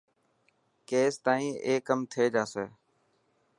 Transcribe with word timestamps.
ڪيس 0.89 1.13
تائن 1.25 1.49
ايئو 1.65 1.85
ڪم 1.87 1.99
ٿي 2.11 2.23
جاسي. 2.33 2.65